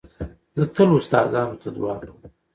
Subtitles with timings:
[0.57, 2.19] زه تل استادانو ته دؤعا کوم.